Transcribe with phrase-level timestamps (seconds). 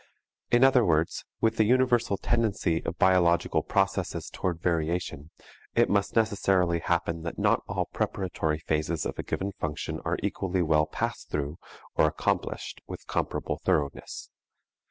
[0.49, 5.29] In other words, with the universal tendency of biological processes toward variation,
[5.75, 10.63] it must necessarily happen that not all preparatory phases of a given function are equally
[10.63, 11.59] well passed through
[11.93, 14.31] or accomplished with comparable thoroughness.